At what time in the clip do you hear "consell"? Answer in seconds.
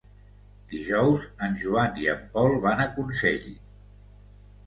2.95-3.47